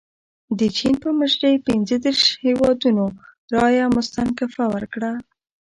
[0.59, 3.05] د چین په مشرۍ پنځه دېرش هیوادونو
[3.53, 5.11] رایه مستنکفه ورکړه.